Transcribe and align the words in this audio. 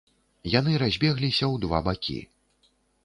Яны 0.59 0.71
разбегліся 0.83 1.43
ў 1.53 1.63
два 1.67 1.83
бакі. 1.89 2.17